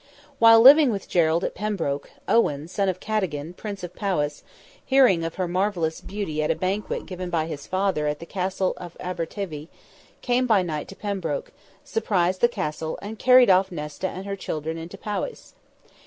[0.39, 4.41] While living with Gerald at Pembroke, Owen, son of Cadogan, Prince of Powis,
[4.83, 8.73] hearing of her marvellous beauty at a banquet given by his father at the Castle
[8.77, 9.67] of Aberteivi,
[10.23, 11.51] came by night to Pembroke,
[11.83, 15.53] surprised the Castle, and carried off Nesta and her children into Powis.